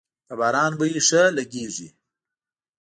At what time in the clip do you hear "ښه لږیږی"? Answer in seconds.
1.07-1.87